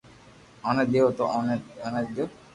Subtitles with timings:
[0.65, 2.25] اوني ديتو تو اوني تونا ديتو